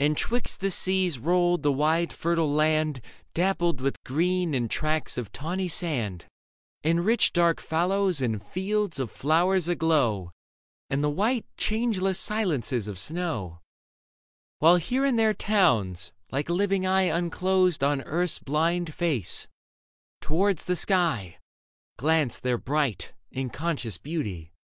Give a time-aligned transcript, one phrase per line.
[0.00, 3.02] And 'twixt the seas rolled the wide fertile land,
[3.34, 6.24] Dappled with green and tracts of tawny sand,
[6.82, 10.32] And rich, dark fallows and fields of flowers aglow
[10.88, 13.60] And the white, changeless silences of snow;
[14.58, 19.48] While here and there towns, like a living eye Unclosed on earth's bhnd face,
[20.22, 21.36] towards the sky
[21.98, 23.12] Glanced their bright
[23.52, 24.54] conscious beauty.